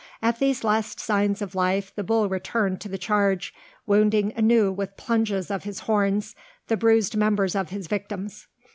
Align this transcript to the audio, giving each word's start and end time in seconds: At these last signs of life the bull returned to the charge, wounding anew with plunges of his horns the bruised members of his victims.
At 0.19 0.39
these 0.39 0.63
last 0.63 0.99
signs 0.99 1.43
of 1.43 1.53
life 1.53 1.93
the 1.93 2.03
bull 2.03 2.27
returned 2.27 2.81
to 2.81 2.89
the 2.89 2.97
charge, 2.97 3.53
wounding 3.85 4.33
anew 4.35 4.71
with 4.71 4.97
plunges 4.97 5.51
of 5.51 5.63
his 5.63 5.81
horns 5.81 6.35
the 6.69 6.75
bruised 6.75 7.15
members 7.15 7.53
of 7.53 7.69
his 7.69 7.85
victims. 7.85 8.47